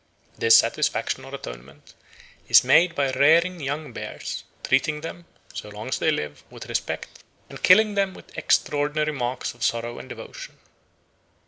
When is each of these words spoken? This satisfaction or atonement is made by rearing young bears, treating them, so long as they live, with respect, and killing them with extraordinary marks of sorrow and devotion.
This 0.35 0.57
satisfaction 0.57 1.25
or 1.25 1.35
atonement 1.35 1.93
is 2.47 2.63
made 2.63 2.95
by 2.95 3.11
rearing 3.11 3.59
young 3.59 3.93
bears, 3.93 4.43
treating 4.63 5.01
them, 5.01 5.25
so 5.53 5.69
long 5.69 5.89
as 5.89 5.99
they 5.99 6.09
live, 6.09 6.43
with 6.49 6.65
respect, 6.67 7.23
and 7.51 7.61
killing 7.61 7.93
them 7.93 8.15
with 8.15 8.35
extraordinary 8.35 9.11
marks 9.11 9.53
of 9.53 9.63
sorrow 9.63 9.99
and 9.99 10.09
devotion. 10.09 10.57